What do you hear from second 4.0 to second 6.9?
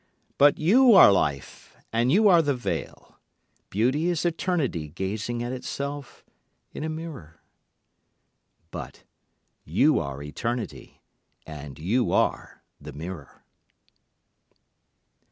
is eternity gazing at itself in a